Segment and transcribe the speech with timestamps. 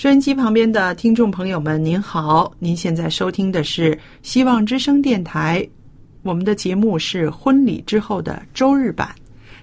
[0.00, 2.50] 收音机旁边的听众朋友们，您好！
[2.58, 5.62] 您现在收听的是希望之声电台，
[6.22, 9.14] 我们的节目是婚礼之后的周日版。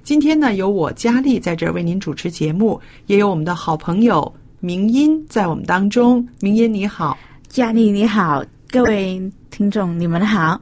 [0.04, 6.24] 今天呢，由我佳丽在这儿为您主持节目，也有我们的好朋友明音在我们当中。
[6.40, 10.62] 明音你好，佳丽你好，各位听众你们好。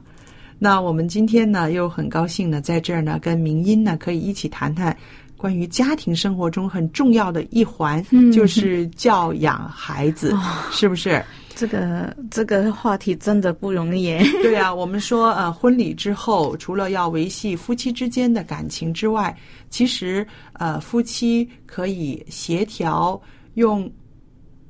[0.58, 4.96] 那我们今天呢，又很高兴呢，在这儿呢，跟明音呢可以一起谈谈
[5.36, 11.22] 关于家庭生活中很重要的一环，嗯就是教养孩子， 哦是不是？
[11.54, 14.22] 这个这个话题真的不容易耶。
[14.42, 19.34] 对啊，我们说呃，婚礼之后，除了要维系夫妻之间的感情之外，
[19.70, 23.18] 其实呃，夫妻可以协调
[23.54, 23.90] 用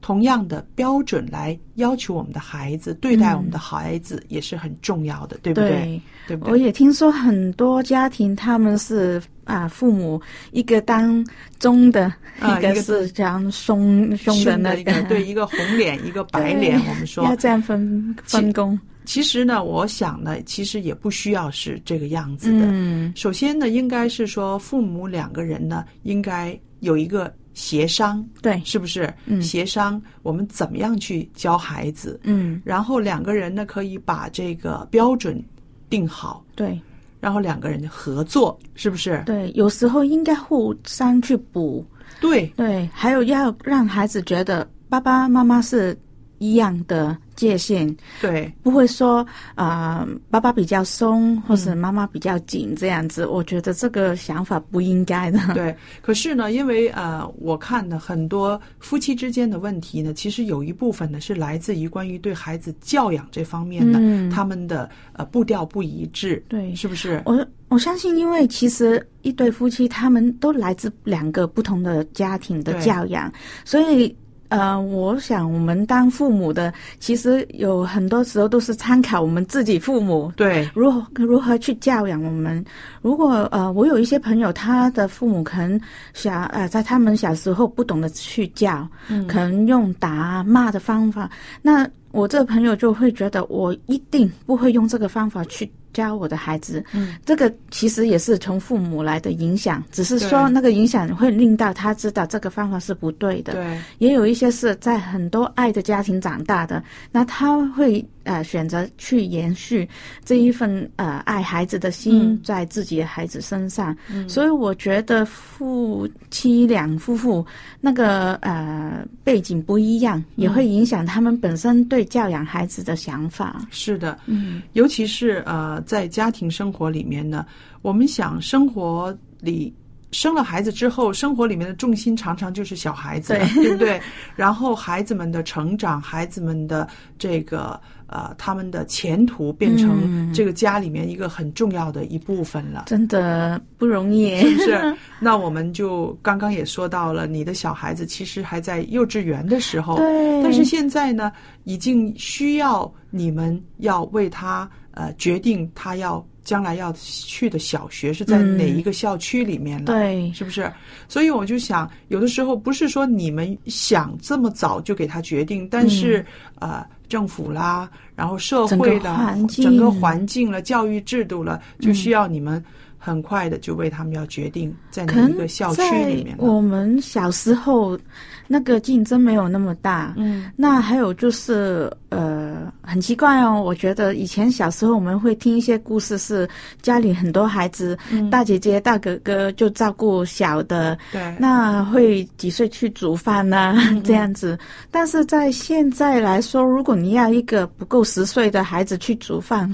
[0.01, 5.71] 同样的标准来要求我们的孩子，对待我们的孩子也是很重要的，对不对？
[5.71, 6.53] 对，对不对？
[6.53, 10.21] 我也听说很多家庭他们是啊，父母
[10.53, 11.27] 一个当
[11.59, 17.25] 中的， 啊一个是这样凶凶的凶那的一个 对一个红脸一个白脸，我们说。
[17.25, 18.79] 要这样分分工。
[19.05, 22.67] 其实呢，我想呢，其实也不需要是这个样子的。
[22.67, 23.13] 嗯。
[23.15, 29.15] 首先呢，应该是说父母两个人呢，应该有一个协商，对，是不是？
[29.27, 29.41] 嗯。
[29.41, 32.61] 协商我们怎么样去教孩子，嗯。
[32.65, 35.41] 然后两个人呢可以把这个标准
[35.89, 36.77] 定好，对
[37.27, 39.21] 然后两个人合作，是不是？
[39.27, 41.85] 对，有时候应该互相去补。
[42.21, 45.99] 对对，还有要让孩子觉得爸爸妈妈是
[46.39, 53.27] 一样的界限，对不会说啊、呃爸爸比较松，或是妈妈比较紧这样子。
[53.27, 55.39] 我觉得这个想法不应该的。
[55.55, 55.75] 对。
[56.03, 67.23] 可是呢，因为呃，我看呢很多夫妻之间的问题呢，其实有一部分呢是来自于关于对孩子教养这方面的，嗯他们的呃步调不一致，对是不是？
[67.25, 73.33] 我我相信，因为其实一对夫妻他们都来自两个不同的家庭的教养，
[73.65, 74.15] 所以
[74.49, 82.65] 呃，我想我们当父母的，其实有很多时候都是参考我们自己父母对如何如何去教养我们？
[83.03, 85.81] 如果呃，我有一些朋友，他的父母可能
[86.15, 91.31] 小呃，在他们小时候不懂得去教，嗯可能用打骂的方法，
[91.63, 96.85] 那我这个朋友就会觉得，我一定不会用这个方法去教我的孩子。
[96.93, 103.55] 嗯，这个其实也是从父母来的影响，只是说那个影响会令到他知道这个方法是不对的。
[103.55, 109.89] 对也有一些是在很多爱的家庭长大的，那他会呃选择去延续
[110.25, 113.97] 这一份呃爱孩子的心嗯在自己的孩子身上。
[114.29, 117.47] 所以我觉得夫妻两夫妇
[117.81, 123.67] 那个呃背景不一样，也会影响他们本身对教养孩子的想法。
[123.71, 127.47] 是的，嗯，尤其是呃，在家庭生活里面呢，
[127.83, 129.73] 我们想生活里
[130.17, 134.01] 生了孩子之后，生活里面的重心常常就是小孩子，对对不对？
[134.35, 142.85] 然后孩子们的成长，孩子们的这个呃，他们的前途变成嗯这个家里面一个很重要的一部分了。
[142.87, 144.35] 真的不容易。
[144.41, 144.97] 是不是？
[145.21, 151.31] 那我们就刚刚也说到了，你的小孩子其实还在幼稚园的时候，对，但是现在呢，
[151.65, 160.73] 已经需要你们要为他呃决定他要将来要去的小学是在哪一个校区里面了，对，是不是？
[161.09, 166.25] 所以我就想，有的时候不是说你们想这么早就给他决定，但是
[166.61, 172.65] 呃，政府啦，然后社会整个啦环，境整个环境了，教育制度了，就需要你们
[172.97, 176.45] 很快的就为他们要决定在哪一个校区里面了。
[176.45, 177.99] 我们小时候，
[178.47, 180.15] 那个竞争没有那么大。
[180.17, 183.61] 嗯那还有就是，呃，很奇怪哦。
[183.63, 186.49] 我觉得以前小时候我们会听一些故事，是
[186.81, 194.59] 家里很多孩子，嗯大姐姐、大哥哥就照顾小的，对，那会几岁去煮饭呢、嗯这样子。
[194.91, 199.71] 但是在现在来说，如果你要一个不够十岁的孩子去煮饭，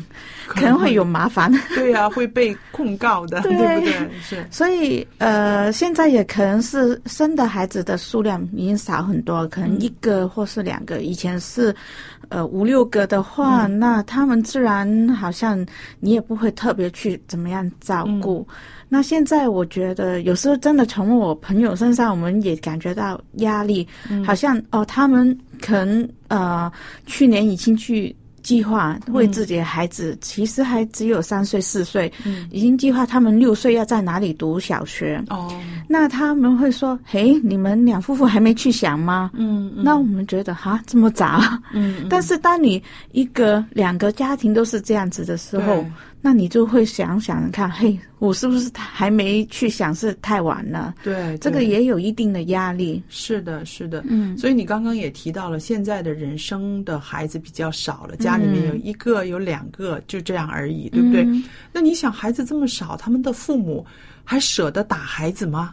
[0.46, 1.52] 可能会有麻烦。
[1.74, 4.10] 对呀、会被控告的，对 对不对？
[4.20, 11.02] 是，所以，呃，现在也可能是生的孩子的数量已经少很多，可能一个或是两个。
[11.02, 11.74] 以前是，
[12.32, 15.64] 呃，五六个的话，那他们自然好像
[16.00, 18.46] 你也不会特别去怎么样照顾。
[18.88, 23.86] 那现在我觉得有时候真的从我朋友身上，我们也感觉到压力，
[24.24, 26.72] 好像哦，他们可能呃
[27.04, 28.14] 去年已经去。
[28.42, 32.12] 计划为自己的孩子，其实还只有三岁四岁，
[32.50, 35.22] 已经计划他们六岁要在哪里读小学。
[35.30, 35.50] 哦，
[35.88, 41.40] 那他们会说：“嘿，你们两夫妇还没去想吗？”嗯那我们觉得哈这么早，
[41.72, 45.92] 嗯，但是当你一个两个家庭都是这样子的时候对，
[46.24, 50.94] 那你就会想想看，嘿，我是不是还没去想是太晚了？
[51.02, 53.02] 对，这个也有一定的压力。
[53.08, 61.24] 是的，是的，嗯所以你刚刚也提到了，现在的人生的孩子比较少了，家里面有一个、有两个，就这样而已，对不对？
[61.24, 61.42] 嗯
[61.72, 63.84] 那你想，孩子这么少，他们的父母
[64.22, 65.72] 还舍得打孩子吗？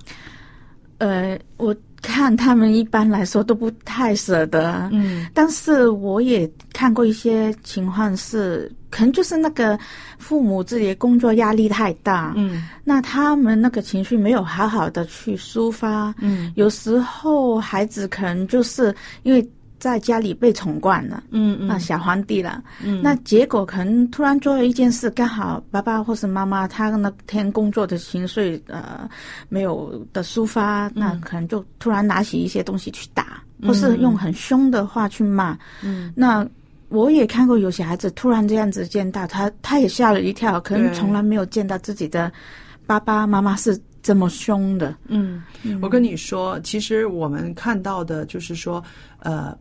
[0.97, 4.89] 呃，我看他们一般来说都不太舍得。
[4.91, 5.27] 嗯。
[5.33, 9.77] 但是我也看过一些情况是，可能就是那个
[10.17, 12.67] 父母自己的工作压力太大，嗯。
[12.83, 16.51] 那他们那个情绪没有好好的去抒发，嗯。
[16.55, 18.93] 有时候孩子可能就是
[19.23, 19.47] 因为
[19.79, 21.23] 在家里被宠惯了。
[21.31, 22.61] 嗯嗯啊，小皇帝了。
[22.83, 29.09] 嗯那结果可能突然做了一件事，刚好爸爸或是妈妈他那天工作的情绪呃
[29.47, 35.57] 没有的抒发，嗯那可能就突然拿起一些东西去打，或是用很凶的话去骂。
[35.81, 36.45] 嗯，那
[36.89, 42.31] 我也看过有小孩子突然这样子见到他，他也吓了一跳，可能从来没有见到自己的
[42.85, 44.95] 爸爸妈妈是这么凶的。
[45.07, 45.41] 嗯，
[45.81, 48.83] 我跟你说，其实我们看到的就是说，
[49.19, 49.57] 呃。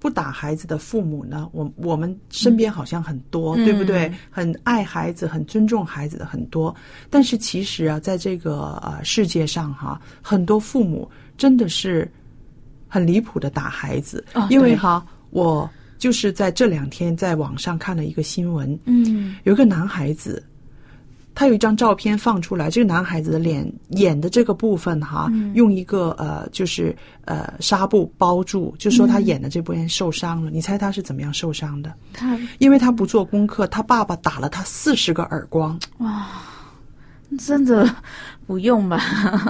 [0.00, 3.64] 不打孩子的父母呢，我我们身边好像很多，嗯。
[3.64, 4.12] 对不对？
[4.30, 6.74] 很爱孩子、很尊重孩子的很多。
[7.10, 12.10] 但是其实啊，在这个呃世界上哈、很多父母真的是
[12.86, 15.68] 很离谱的打孩子，哦因为哈，我
[15.98, 19.36] 就是在这两天在网上看了一个新闻，嗯。
[19.44, 20.42] 有一个男孩子，
[21.38, 26.92] 他有一张照片放出来，这个男孩子的脸眼的这个部分哈，用一个呃就是
[27.26, 30.50] 呃纱布包住，就说他眼的这部分受伤了。
[30.50, 31.94] 你猜他是怎么样受伤的？
[32.12, 36.26] 他因为他不做功课，他爸爸打了他四十个耳光，哇
[37.38, 37.88] 真的
[38.44, 39.00] 不用吧？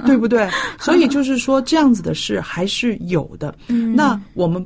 [0.05, 0.47] 对不对？
[0.79, 3.55] 所以就是说这样子的事还是有的。
[3.95, 4.63] 那我们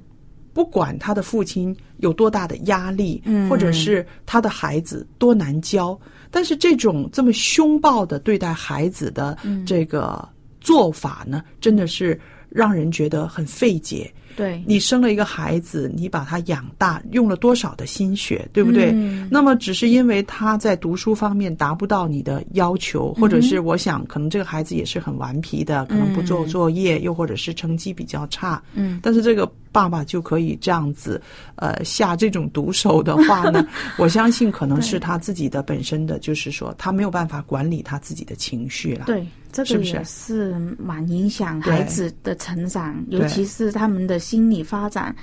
[0.54, 10.28] 不管他的父亲有多大的压力，嗯或者是他的孩子多难教，但是这种这么凶暴的对待孩子的这个
[10.62, 12.20] 做法呢，真的是
[12.50, 14.14] 让人觉得很费解。
[14.36, 18.92] 对，你生了一个孩子，你把他养大，用了多少的心血，对不对？
[18.94, 28.62] 嗯那么只是因为他在读书方面达不到你的要求，或者是我想，可能这个孩子也是很顽皮的，可能不做作业，又或者是成绩比较差。
[28.74, 31.22] 嗯，但是这个爸爸就可以这样子，
[31.56, 33.66] 呃，下这种毒手的话呢，
[33.98, 39.06] 我相信可能是他自己的本身的，就是说他没有办法管理他自己的情绪了。
[39.06, 43.20] 对，这个也是蛮影响孩子的成长，对。
[43.20, 45.16] 尤其是他们的心理发展。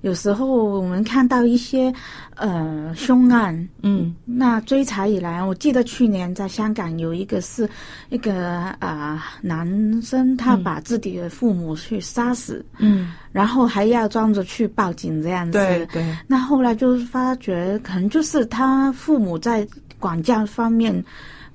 [0.00, 1.90] 有时候我们看到一些
[2.36, 4.14] 呃凶案，嗯。
[4.26, 7.66] 那追查以来，我记得去年在香港有一个是
[8.10, 9.66] 一个啊、男
[10.02, 15.52] 生，他把自己的父母去杀死，嗯，然后还要装着去报警这样子。
[15.52, 19.66] 对对，那后来就发觉，可能就是他父母在
[19.98, 21.02] 管教方面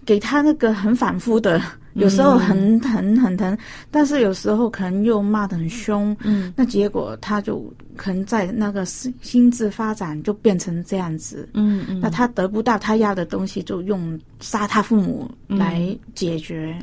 [0.07, 1.61] 给他那个很反复的，
[1.99, 3.57] 有时候很疼很疼，
[3.91, 6.15] 但是有时候可能又骂得很凶。
[6.21, 11.47] 嗯那结果他就可能在那个心心智发展就变成这样子。
[11.53, 11.99] 嗯嗯。
[11.99, 16.77] 那他得不到他要的东西，就用杀他父母来解决。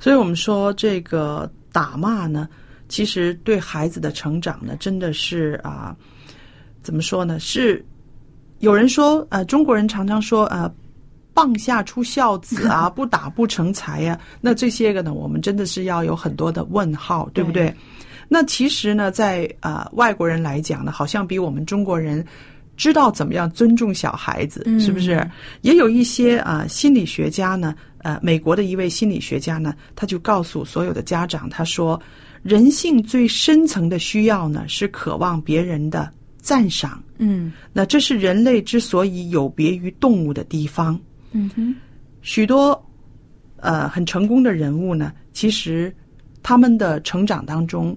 [0.00, 2.48] 所以我们说这个打骂呢，
[2.88, 5.96] 其实对孩子的成长呢，真的是啊、
[6.82, 7.38] 怎么说呢？
[7.40, 7.84] 是
[8.60, 10.72] 有人说，呃，中国人常常说，呃，
[11.38, 17.72] 棒下出孝子啊， 不打不成才呀、那这些个呢，我们真的是要有很多的问号，对不对？
[18.28, 22.26] 那其实呢，在呃外国人来讲呢，好像比我们中国人
[22.76, 25.24] 知道怎么样尊重小孩子，嗯是不是？
[25.62, 32.00] 也有一些啊、呃心理学家呢，呃，美国的一位心理学家呢，他就告诉所有的家长，他说，
[32.42, 37.00] 人性最深层的需要呢，是渴望别人的赞赏。
[37.20, 40.98] 嗯那这是人类之所以有别于动物的地方。
[41.32, 41.74] 嗯哼，
[42.22, 42.80] 许多
[43.56, 45.94] 呃很成功的人物呢，其实
[46.42, 47.96] 他们的成长当中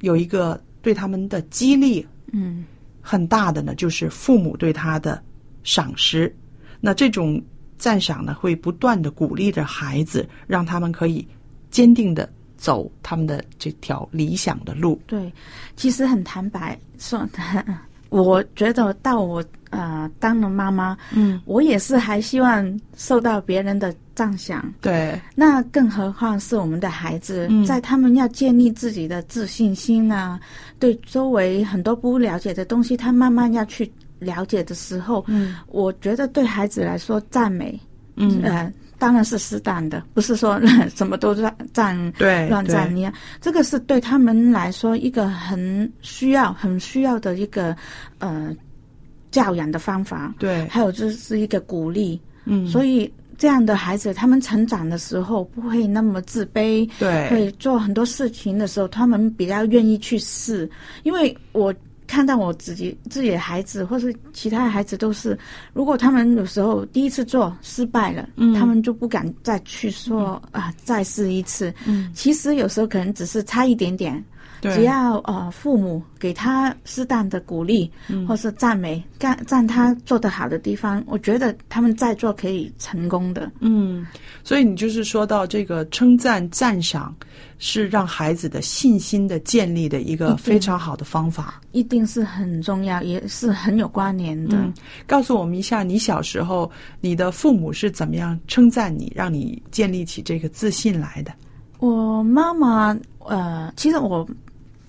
[0.00, 2.64] 有一个对他们的激励嗯
[3.00, 5.22] 很大的呢，就是父母对他的
[5.62, 6.34] 赏识。
[6.80, 7.42] 那这种
[7.76, 11.26] 赞赏呢，会不断的鼓励着孩子，让他们可以
[11.70, 15.00] 坚定的走他们的这条理想的路。
[15.06, 15.32] 对，
[15.76, 17.26] 其实很坦白说，
[18.10, 24.72] 我觉得到我呃当了妈妈，嗯，我也是还希望受到别人的赞赏。
[24.80, 27.64] 对，那更何况是我们的孩子，嗯。
[27.64, 30.38] 在他们要建立自己的自信心啊，
[30.78, 35.56] 对周围很多不了解的东西，他慢慢要去了解的时候，嗯。
[35.68, 37.78] 我觉得对孩子来说，赞美，
[38.16, 40.60] 嗯，呃，当然是适当的，不是说
[40.94, 42.98] 什么都赞赞对，乱赞对。
[42.98, 43.12] 一样。
[43.40, 47.74] 这个是对他们来说一个很需要、很需要的一个
[48.18, 48.54] 呃
[49.30, 52.20] 教养的方法，对，还有就是一个鼓励。
[52.44, 60.68] 嗯，所以这样的孩子，他们成长的时候不会那么自卑，对，会做很多事情的时候，他们比较愿意去试。
[61.02, 61.72] 因为我
[62.06, 65.38] 看到我自己自己的孩子，或是其他的孩子，都是
[65.72, 71.72] 如果他们有时候第一次做失败了，嗯他们就不敢再去说、啊，再试一次。
[71.86, 83.50] 嗯，其实有时候可能只是差一点点，对，只要呃父母给他适当的鼓励，嗯或是赞美，赞赞他做得好的地方，我觉得他们在做可以成功的。
[83.60, 84.06] 嗯，
[84.44, 87.14] 所以你就是说到这个称赞、赞赏，
[87.58, 91.60] 是让孩子的信心的建立的一个非常好的方法。
[91.72, 94.56] 一定是很重要，也是很有关联的。
[94.56, 94.72] 嗯，
[95.06, 101.32] 告诉我们一下，你小时候你的父母是怎么样称赞你，让你建立起这个自信来的？
[101.78, 104.28] 我妈妈，呃，其实我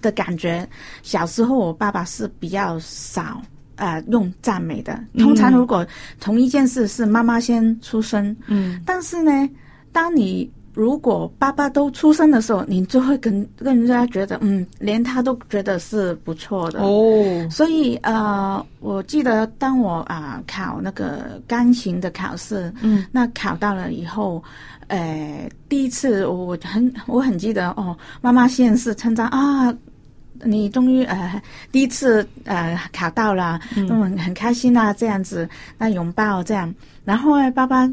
[0.02, 0.68] 的感觉，
[1.04, 3.42] 小时候我爸爸是比较少。
[3.78, 5.00] 呃，用赞美的。
[5.18, 5.84] 通常如果
[6.20, 9.32] 同一件事是妈妈先出声，嗯但是呢，
[9.92, 16.82] 当你如果爸爸都出声的时候，你就会跟跟人家觉得，嗯，连他都觉得是不错的。
[16.82, 24.44] 哦，所以呃，我记得当我啊、考那个钢琴的考试，嗯，那考到了以后，
[24.90, 29.74] 呃，第一次我很我很记得哦，妈妈先是称赞啊。
[30.44, 36.74] 你终于呃第一次呃考到了，嗯，很很开心啊，这样子，那拥抱这样，
[37.06, 37.90] 然后呢，爸爸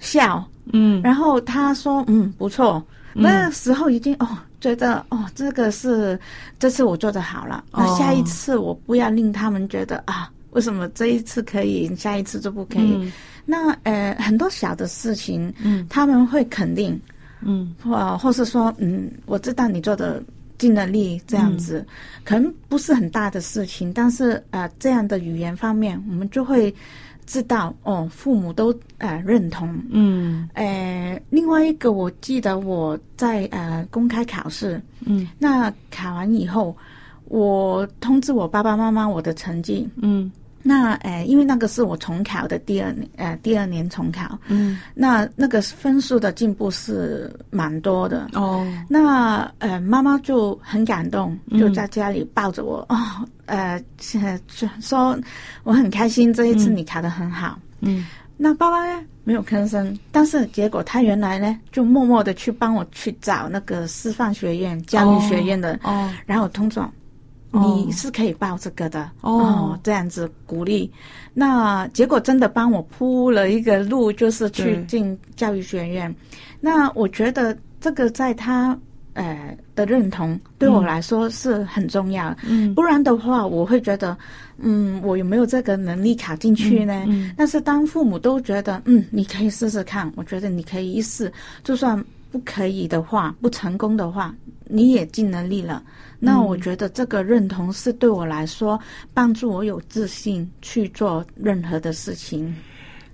[0.00, 1.00] 笑，嗯。
[1.02, 6.18] 然后他说嗯不错，那时候已经哦觉得哦这个是
[6.58, 12.94] 这次我做的好了，那哦下一次我不要令他们觉得啊为什么这一次可以，下一次就不可以？
[12.94, 13.12] 嗯。
[13.44, 15.86] 那呃很多小的事情，嗯。
[15.88, 16.98] 他们会肯定，
[17.40, 17.74] 嗯。
[17.82, 20.22] 或或是说嗯我知道你做的。
[20.58, 21.86] 尽了力这样子，嗯。
[22.24, 26.74] 可能不是很大的事情，但是呃，这样的语言方面，我们就会
[27.26, 30.48] 知道哦，父母都呃认同，嗯。
[30.54, 35.28] 呃，另外一个，我记得我在呃公开考试，嗯。
[35.38, 36.76] 那考完以后，
[37.26, 39.88] 我通知我爸爸妈妈我的成绩。
[39.96, 40.30] 嗯
[40.68, 48.26] 那呃，因为那个是我重考的第二年，呃，第二年重考，嗯，那那个分数的进步是蛮多的。
[48.32, 51.60] 哦，那呃，妈妈就很感动，嗯。
[51.60, 52.96] 就在家里抱着我， 哦，
[53.44, 53.80] 呃，
[54.48, 55.16] 就说
[55.62, 57.56] 我很开心，这一次你考得很好。
[57.80, 58.04] 嗯。
[58.36, 66.12] 那爸爸呢没有吭声，但是结果他原来呢就默默的去帮我去找那个师范学院、教育学院的，哦。
[66.26, 66.68] 然后通
[67.64, 70.90] 你是可以报这个的哦这样子鼓励。
[71.34, 76.14] 那结果真的帮我铺了一个路，就是去进教育学院。
[76.60, 78.76] 那我觉得这个在他
[79.12, 82.34] 呃的认同对我来说是很重要。
[82.46, 84.16] 嗯不然的话，我会觉得，
[84.58, 87.04] 嗯，我有没有这个能力考进去呢？
[87.06, 91.32] 嗯嗯但是当父母都觉得，嗯，你可以试试看，我觉得你可以一试，
[91.62, 94.34] 就算不可以的话，不成功的话，
[94.68, 95.82] 你也尽能力了。
[96.18, 98.78] 那我觉得这个认同是对我来说，
[99.12, 102.54] 帮助我有自信去做任何的事情。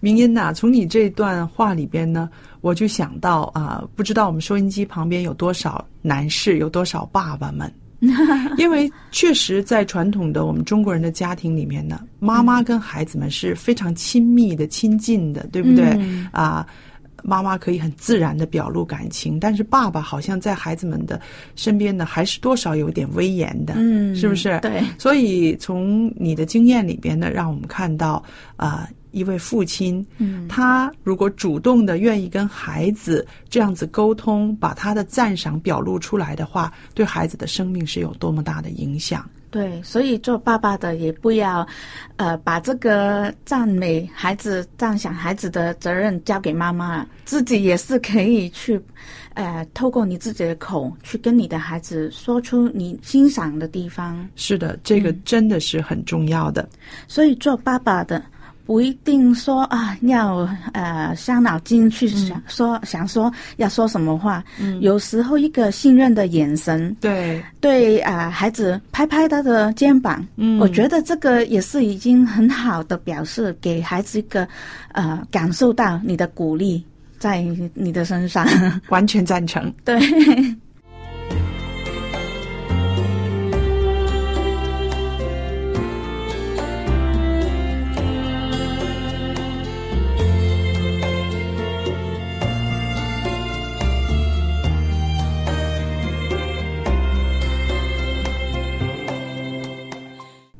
[0.00, 2.28] 明音呐、从你这段话里边呢，
[2.60, 7.72] 我就想到啊、不知道我们收音机旁边有多少男士，有多少爸爸们
[8.58, 15.84] 因为确实在传统的我们中国人的家庭里面呢，妈妈跟孩子们是非常亲密的、亲近的，对不对？
[16.00, 16.66] 嗯啊。
[17.22, 21.20] 妈妈可以很自然的表露感情，但是爸爸好像在孩子们的
[21.56, 24.58] 身边呢，还是多少有点威严的，嗯是不是？
[24.60, 28.22] 对，所以从你的经验里边呢，让我们看到
[28.56, 39.28] 啊、一位父亲，嗯他如果主动的愿意跟孩子这样子沟通，把他的赞赏表露出来的话，对孩子的生命是有多么大的影响。
[39.52, 41.64] 对，所以做爸爸的也不要，
[42.16, 48.80] 呃，把这个赞美孩子、赞赏孩子的责任交给妈妈，自己也是可以去，
[49.34, 54.26] 呃，透过你自己的口去跟你的孩子说出你欣赏的地方。
[54.36, 56.66] 是的，这个真的是很重要的。
[57.06, 58.24] 所以做爸爸的
[58.64, 64.42] 不一定说啊要呃伤脑筋去想、说想说要说什么话，
[64.80, 70.58] 有时候一个信任的眼神，对，对啊、孩子拍拍他的肩膀，嗯。
[70.60, 74.46] 我觉得这个也是已经很好的表示，给孩子一个
[74.92, 76.84] 呃感受到你的鼓励
[77.18, 78.46] 在你的身上。
[78.88, 79.72] 完全赞成。
[79.84, 79.98] 对，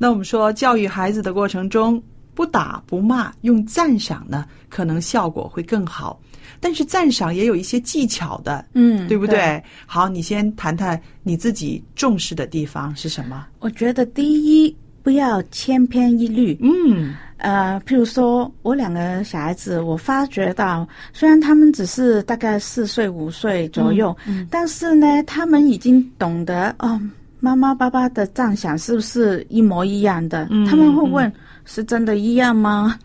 [0.03, 2.03] 那我们说，教育孩子的过程中，
[2.35, 6.19] 不打不骂，用赞赏呢，可能效果会更好。
[6.59, 9.63] 但是赞赏也有一些技巧的，嗯，对不对？
[9.85, 13.47] 好，你先谈谈你自己重视的地方是什么？
[13.59, 24.13] 我觉得第一不要千篇一律，嗯呃，譬如说我两个小孩子，我发觉到，虽然他们只是大概四岁五岁左右，
[24.49, 26.99] 但是呢，他们已经懂得哦，
[27.43, 30.47] 妈妈爸爸的赞赏是不是一模一样的？
[30.49, 31.29] 嗯他们会问，
[31.65, 32.97] 是真的一样吗？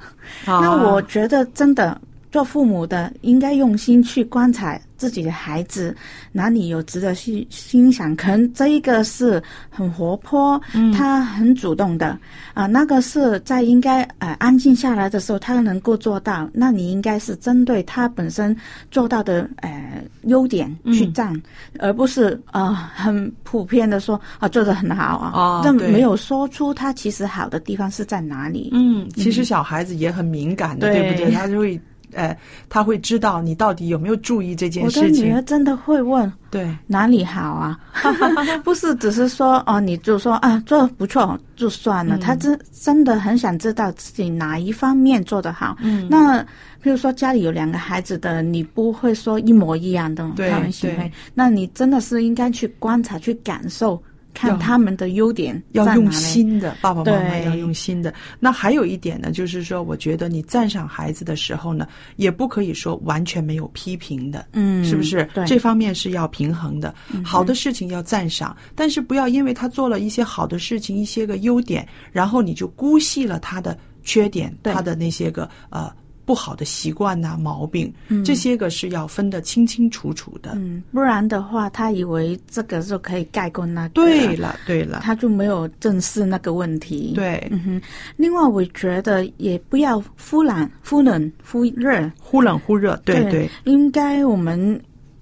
[0.47, 2.00] 那我觉得真的。
[2.30, 5.97] 做父母的应该用心去观察自己的孩子
[6.30, 10.61] 哪里有值得去欣赏，可能这一个是很活泼，
[10.95, 12.18] 他很主动的
[12.52, 16.47] 啊、那个是在应该呃安静下来的时候，他能够做到。
[16.52, 18.54] 那你应该是针对他本身
[18.91, 21.40] 做到的呃优点去赞，
[21.78, 28.71] 而不是啊、呃很普遍的说啊做的很好啊，但哦没有说出他其实好的地方是在哪里。
[28.73, 31.30] 嗯，其实小孩子也很敏感的，对对不对？
[31.32, 31.80] 他就会。
[32.12, 32.36] 呃，
[32.68, 35.02] 他会知道你到底有没有注意这件事情。
[35.02, 35.42] 我的女儿。
[35.42, 37.78] 真的会问对，哪里好啊，
[38.64, 42.21] 不是只是说哦，你就说啊做的不错就算了，嗯。
[42.21, 45.76] 她真真的很想知道自己哪一方面做得好。
[45.80, 46.06] 嗯。
[46.10, 46.42] 那
[46.82, 50.97] 比如说家里有两个孩子的，你不会说一模一样的对他们行为。
[50.97, 54.00] 对，那你真的是应该去观察、去感受，
[54.38, 56.08] 看他们的优点要用。
[56.12, 58.12] 心的，爸爸妈妈要用心的。
[58.38, 65.28] 那还有一点呢，就是说，我觉得你赞赏孩子的时候呢，也不可以说完全没有批评的，嗯，是不是？
[65.34, 66.94] 对，这方面是要平衡的。
[67.24, 75.90] 好的事情要赞赏，但是不要因为他做了一些好的事情，一些个优点，然后你就姑息了他的缺点，对他的那些个呃
[76.28, 77.91] 不好的习惯呐、毛病，
[78.23, 80.52] 这些个是要分得清清楚楚的。
[80.56, 87.14] 嗯，不然的话，他以为这个就可以盖过那个，对了，对了，他就没有正视那个问题。
[87.14, 87.82] 对，嗯哼，
[88.19, 89.99] 另外我觉得也不要
[90.30, 93.25] 忽冷、忽冷、忽热，忽冷忽热，对。
[93.30, 94.78] 对，应该我们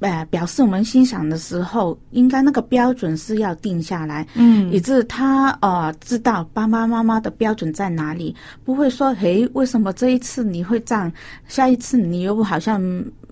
[0.07, 4.73] 呃表示我们欣赏的时候，应该那个标准是要定下来，嗯。
[4.73, 11.12] 以致他呃知道爸爸妈妈的标准在哪里，不会说嘿为什么这一次你会这样，
[11.49, 12.81] 下一次你又好像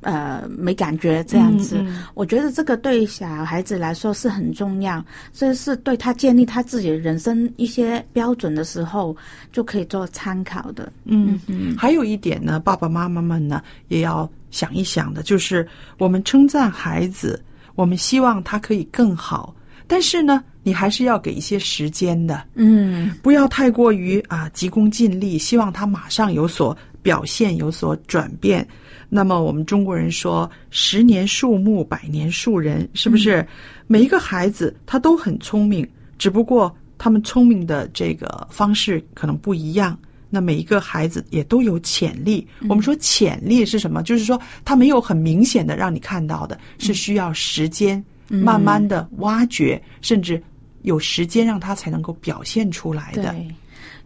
[0.00, 1.76] 呃没感觉这样子。
[1.78, 2.04] 嗯嗯。
[2.14, 9.16] 我觉得这个对小孩子来说是很重要，这是对他建立他自己人生一些标准的时候
[9.52, 10.92] 就可以做参考的。
[11.04, 11.40] 嗯。
[11.46, 15.66] 嗯还有一点呢，爸爸妈妈们呢也要想一想的，就是
[15.98, 17.42] 我们称赞孩子，
[17.74, 19.52] 我们希望他可以更好，
[19.88, 28.66] 但是呢，你还是要给一些时间的，嗯不要太过于啊急功近利，希望他马上有所表现，有所转变。
[29.08, 33.44] 那么我们中国人说“十年树木，百年树人”，是不是？
[33.88, 35.86] 每一个孩子他都很聪明，
[36.16, 39.98] 只不过他们聪明的这个方式可能不一样。
[40.30, 42.46] 那每一个孩子也都有潜力。
[42.68, 44.02] 我们说潜力是什么？
[44.02, 50.42] 就是说他没有很明显的让你看到的，是需要时间慢慢的挖掘，甚至
[50.82, 53.34] 有时间让他才能够表现出来的。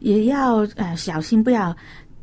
[0.00, 1.76] 也要呃小心，不要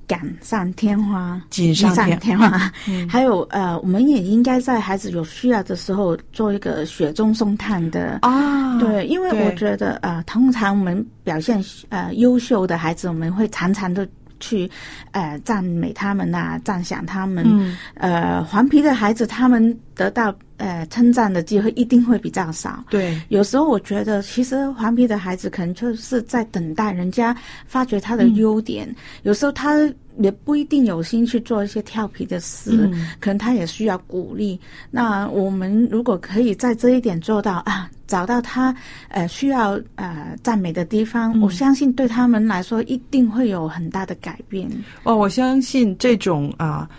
[0.07, 2.71] 锦上添花，锦上添添花。
[3.09, 8.77] 还有呃，我们也应该在孩子有需要的时候做一个雪中送炭的啊。
[8.79, 14.07] 对，因为我觉得呃，通常我们表现呃优秀的孩子，我们会常常的
[14.39, 14.69] 去
[15.11, 17.45] 呃赞美他们呐，赞赏他们。
[17.47, 17.77] 嗯。
[17.95, 22.83] 呃，黄皮的孩子，他们得到呃称赞的机会一定会比较少。
[22.89, 23.19] 对。
[23.29, 28.93] 有时候我觉得，其实顽皮的孩子可能就是在等待人家发掘他的优点。
[29.23, 29.91] 有时候他。
[30.19, 34.57] 也不一定有心去做一些调皮的事，可能他也需要鼓励。
[34.89, 38.73] 那我们如果可以在这一点做到啊，找到他
[39.09, 44.71] 呃需要呃赞美的地方，我相信对他们来说一定会有很大的改变。
[45.03, 46.89] 哦，我相信这种啊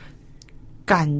[0.84, 1.10] 感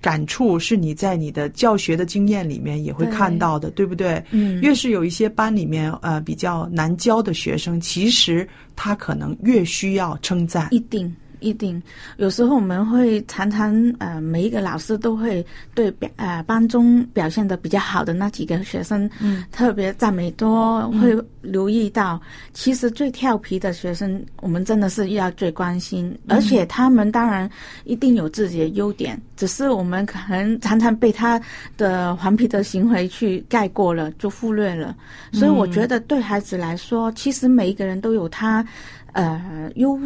[0.00, 4.22] 感触是你在你的教学的经验里面也会看到的，对不对？
[4.30, 8.48] 嗯，越是有一些班里面呃比较难教的学生，其实。
[8.80, 11.82] 他可能越需要称赞，一定一定。
[12.16, 22.20] 有时候我们会常常呃，每一个老师都会对表呃班中表现的比较好的那几个学生，嗯，特别赞美多，会留意到，
[22.52, 26.16] 其实最调皮的学生，我们真的是要最关心。
[26.28, 27.48] 而且他们当然
[27.84, 31.40] 一定有自己的优点，只是我们可能常常被他
[31.76, 34.96] 的顽皮的行为去盖过了，就忽略了。
[35.32, 38.64] 所以我觉得对孩子来说，其实每一个人都有他。
[39.12, 39.98] 呃，优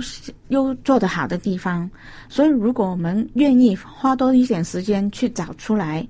[0.49, 1.91] 优做得好的地方，
[2.29, 6.07] 所以如果我们愿意花多一点时间去找出来，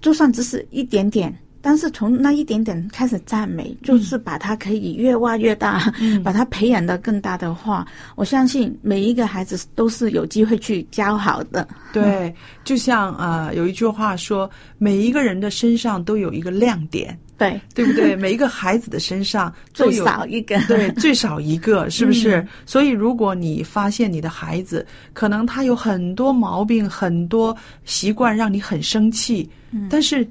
[0.00, 11.66] 就算只是一点点，但是从那一点点开始赞美，就是把它可以越挖越大，把它培养的更大的话，我相信每一个孩子都是有机会去教好的。
[11.92, 17.18] 对，就像呃，有一句话说，每一个人的身上都有一个亮点。
[17.36, 18.14] 对，对不对？
[18.14, 22.46] 每一个孩子的身上最少一个，对， 最少一个，是不是？
[22.64, 29.48] 所以，如果你发现你的孩子可能他有很多毛病、很多习惯，让你很生气，
[29.90, 30.26] 但是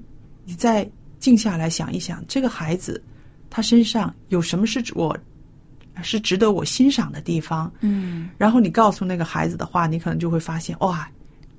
[0.45, 0.89] 你再
[1.19, 3.03] 静下来想一想，这个孩子
[3.49, 5.17] 他身上有什么是我
[6.01, 7.71] 是值得我欣赏的地方？
[7.81, 11.07] 嗯，然后你告诉那个孩子的话，你可能就会发现，哇。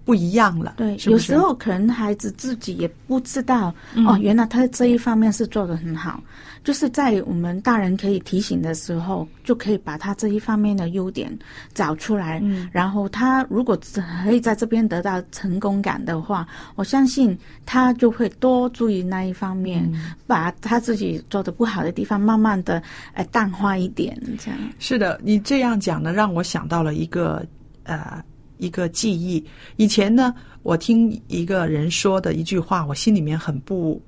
[0.05, 3.75] 不一样了，对，有时候可能孩子自己也不知道
[4.07, 6.23] 哦，原来他这一方面是做的很好，
[6.63, 11.35] 就是在我们大人可以提醒的时候，就可以把他这一方面的优点
[11.73, 13.79] 找出来，嗯，然后他如果
[14.23, 19.91] 可以在这边得到成功感的话，我相信他就会多注意那一方面，
[20.27, 22.83] 把他自己做的不好的地方慢慢的
[23.15, 24.61] 呃淡化一点，这样。
[24.79, 27.43] 是的，你这样讲呢，让我想到了一个
[27.85, 28.23] 呃。
[28.59, 29.45] 一个记忆，
[29.77, 34.01] 以前呢，我听一个人说的一句话，我心里面很不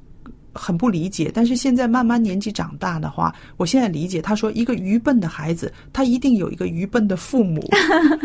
[0.52, 1.30] 很不理解。
[1.34, 4.22] 但是现在慢慢年纪长大的话，我现在理解。
[4.22, 7.60] 他说，一个愚笨的孩子，他一定有一个愚笨的父母。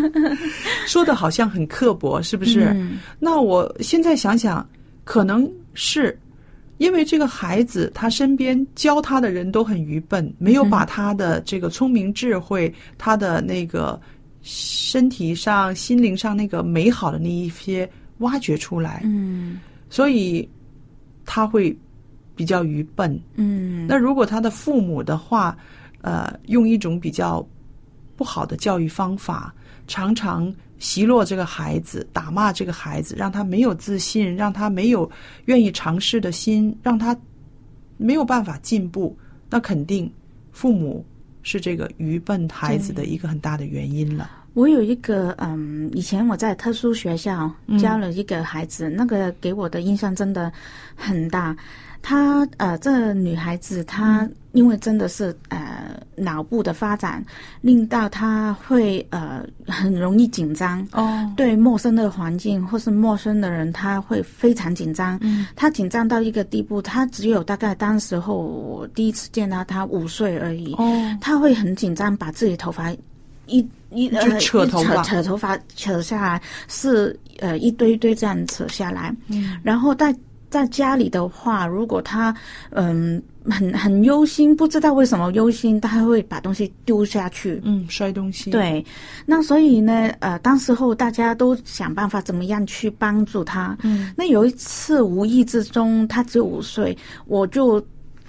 [0.85, 2.75] 说的好像很刻薄，是不是？
[3.19, 4.67] 那我现在想想，
[5.03, 6.17] 可能是
[6.77, 13.99] 因为这个孩子他身边教他的人都很愚笨，没有把他的这个聪明智慧，他的那个。
[14.41, 20.47] 身体上、心灵上那个美好的那一些挖掘出来，嗯，所以
[21.25, 21.75] 他会
[22.35, 23.85] 比较愚笨，嗯。
[23.87, 25.57] 那如果他的父母的话，
[26.01, 27.45] 呃，用一种比较
[28.15, 29.53] 不好的教育方法，
[29.87, 35.09] 常常奚落这个孩子、打骂这个孩子，让他没有自信，让他没有
[35.45, 37.15] 愿意尝试的心，让他
[37.97, 39.15] 没有办法进步，
[39.49, 40.11] 那肯定
[40.51, 41.05] 父母。
[41.43, 44.29] 是这个愚笨孩子的一个很大的原因了。
[44.53, 50.51] 我有一个嗯，以前我在特殊学校教了一个孩子，那个给我的印象真的
[50.95, 51.55] 很大。
[52.03, 57.23] 她呃，这女孩子她因为真的是呃脑部的发展，
[57.61, 65.15] 令到她会呃很容易紧张哦，对陌生的环境或是陌生的人，她会非常紧张。
[65.21, 70.73] 嗯，她紧张到一个地步，她只有大概当时候我第一次见到她五岁而已。
[70.73, 72.91] 哦，她会很紧张，把自己头发
[73.51, 79.15] 一一呃扯头发扯头发扯下来，是呃一堆堆这样扯下来。
[79.27, 80.15] 嗯，然后在。
[80.51, 82.35] 在家里的话，如果他
[82.71, 88.51] 嗯很很忧心，不知道为什么忧心，他会把东西丢下去，嗯，摔东西。
[88.51, 88.85] 对，
[89.25, 93.77] 那所以呢，呃，当时候大家都想办法怎么样去帮助他。
[93.83, 97.81] 嗯，那有一次无意之中，他只有五岁，我就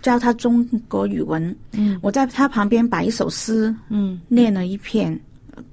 [0.03, 1.57] 教他中国语文。
[1.73, 5.19] 嗯，我在他旁边把一首诗，嗯，念了一遍，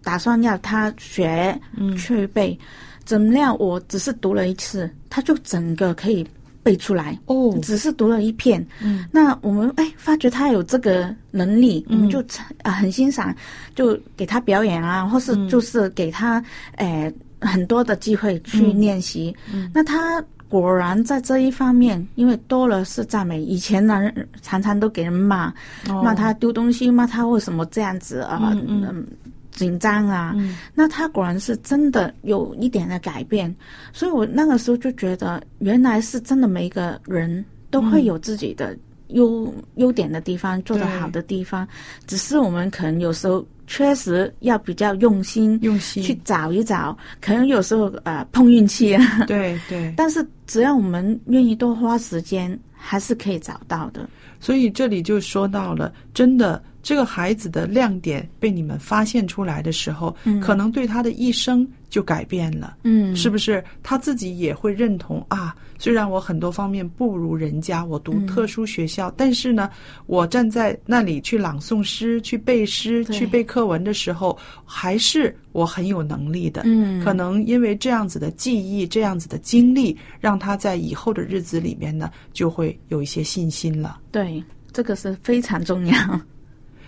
[0.04, 2.58] 打算要他学，嗯，去背。
[3.04, 3.58] 怎么样？
[3.60, 6.26] 我只是读了一次，他就整个可以。
[6.62, 7.18] 背出来。
[7.26, 12.24] 哦，只是读了一篇，嗯，那我们哎发觉他有这个能力，我们就
[12.64, 13.34] 啊、很欣赏，
[13.74, 16.44] 就给他表演啊，或是就是给他
[16.76, 19.34] 诶、很多的机会去练习。
[19.52, 25.54] 嗯那他果然在这一方面，因为多了是赞美，以前男人常常都给人骂，
[25.88, 26.02] 哦。
[26.04, 29.06] 骂他丢东西，骂他为什么这样子啊，嗯
[29.52, 30.58] 紧张啊，嗯。
[30.74, 33.56] 那他果然是真的有一点的改变，
[33.94, 38.76] 所以我那个时候就觉得，原来是真的每一个人都会有自己的
[39.10, 41.68] 优、优点的地方，做得好的地方，
[42.08, 46.02] 只是我们可能有时候确实要比较用心用心。
[46.02, 54.10] 去找一找，可能有时候呃碰运气啊，对对， 但是只要我们愿意多花时间，还是可以找到的。
[54.40, 62.78] 所以这里就说到了，真的这个孩子的亮点被你们发现出来的时候，可能对他的一生就改变了。
[62.84, 65.54] 嗯，是不是他自己也会认同啊？
[65.78, 69.70] 虽然我很多方面不如人家，我读特殊学校，但是呢，
[70.08, 76.64] 我站在那里去朗诵诗、去背诗、去背课文的时候，还是我很有能力的。
[76.66, 84.00] 嗯可能因为这样子的记忆、这样子的经历，让他在以后的日子里面呢，就会有一些信心了。
[84.12, 85.96] 对，这个是非常重要。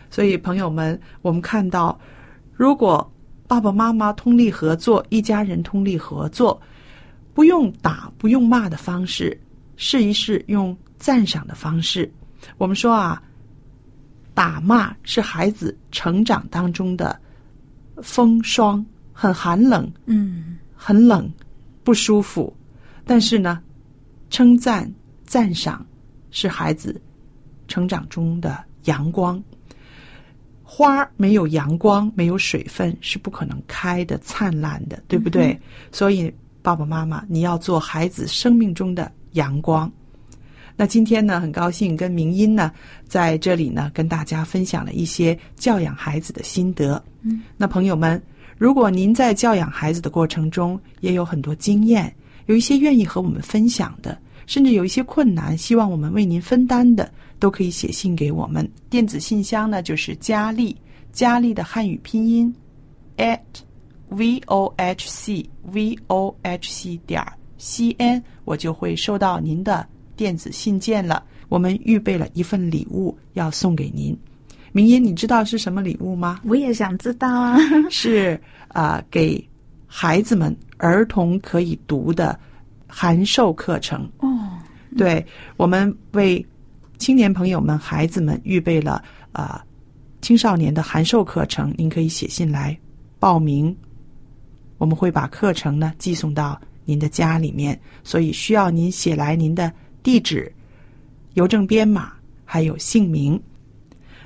[0.09, 1.97] 所以，朋友们，我们看到，
[2.53, 3.09] 如果
[3.47, 6.61] 爸爸妈妈通力合作，一家人通力合作，
[7.33, 9.39] 不用打、不用骂的方式，
[9.77, 12.11] 试一试用赞赏的方式。
[12.57, 13.21] 我们说啊，
[14.33, 17.17] 打骂是孩子成长当中的
[18.01, 21.31] 风霜，很寒冷，嗯很冷，
[21.83, 22.53] 不舒服。
[23.05, 23.61] 但是呢，
[24.29, 24.91] 称赞、
[25.25, 25.85] 赞赏
[26.29, 26.99] 是孩子
[27.67, 29.41] 成长中的阳光。
[30.63, 35.59] 花儿没有阳光，没有水分，是不可能开的灿烂的，对不对？
[35.91, 39.91] 所以，爸爸妈妈，你要做孩子生命中的阳光。
[40.75, 42.71] 那今天呢，很高兴跟明音呢
[43.07, 47.03] 在这里呢跟大家分享了一些教养孩子的心得。
[47.21, 48.21] 嗯，那朋友们，
[48.57, 52.13] 如果您在教养孩子的过程中也有很多经验，
[52.47, 58.67] 有一些愿意和我们分享的，甚至有一些困难，希望我们为您分担的，都可以写信给我们。
[58.89, 60.75] 电子信箱呢就是佳丽，
[61.11, 62.53] 佳丽的汉语拼音
[63.17, 63.39] at
[64.09, 67.23] v o h c v o h c 点
[67.57, 71.23] c n，我就会收到您的电子信件了。
[71.49, 74.17] 我们预备了一份礼物要送给您。
[74.71, 76.39] 明英，你知道是什么礼物吗？
[76.45, 77.57] 我也想知道啊。
[77.91, 79.49] 是啊、呃给
[79.85, 82.39] 孩子们儿童可以读的
[82.87, 84.09] 函授课程。
[84.19, 84.29] 哦，
[84.97, 85.25] 对
[85.57, 86.45] 我们为
[86.97, 89.61] 青年朋友们、孩子们预备了啊、呃
[90.21, 92.77] 青少年的函授课程，您可以写信来
[93.19, 93.75] 报名，
[94.77, 100.51] 我们会把课程呢寄送到您的家里面，所以需要您写来您的地址、
[101.33, 102.13] 邮政编码
[102.45, 103.41] 还有姓名。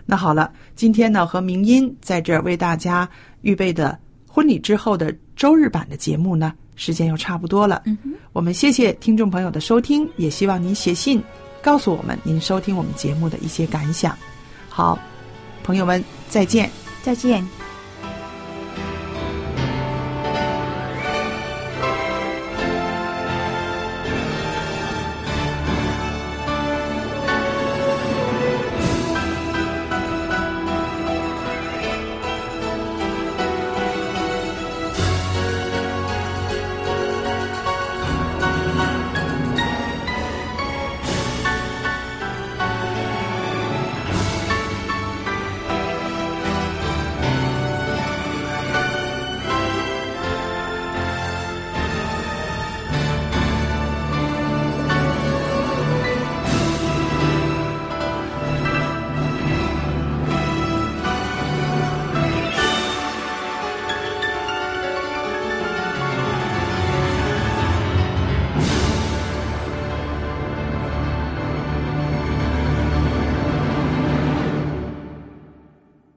[0.06, 3.10] 那好了，今天呢和明音在这儿为大家
[3.42, 7.82] 预备的婚礼之后的周日版的节目呢，时间又差不多了。
[7.86, 7.98] 嗯，
[8.32, 11.22] 我们谢谢听众朋友的收听，也希望您写信
[11.62, 14.16] 告诉我们您收听我们节目的一些感想。
[14.70, 15.00] 好，
[15.64, 16.70] 朋友们再见。
[17.02, 17.65] 再见。